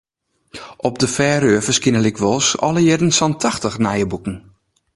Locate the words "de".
0.99-1.07